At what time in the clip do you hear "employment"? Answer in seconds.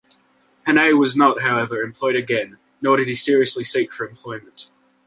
4.09-4.71